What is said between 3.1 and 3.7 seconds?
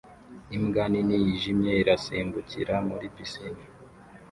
pisine